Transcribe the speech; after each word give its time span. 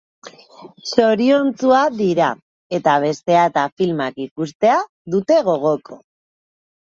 Zoriontsu 0.91 1.73
dira, 1.99 2.29
eta 2.77 2.95
abestea 3.01 3.43
eta 3.51 3.67
filmak 3.83 4.19
ikustea 4.25 4.79
dute 5.17 5.39
gogoko. 5.51 6.01